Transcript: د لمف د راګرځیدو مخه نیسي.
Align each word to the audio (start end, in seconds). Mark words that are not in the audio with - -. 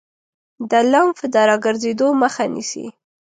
د 0.69 0.73
لمف 0.91 1.19
د 1.33 1.35
راګرځیدو 1.49 2.07
مخه 2.21 2.43
نیسي. 2.53 2.85